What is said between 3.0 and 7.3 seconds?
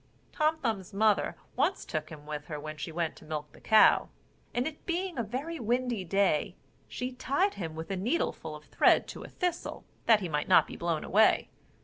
to milk the cow; and it being a very windy day, she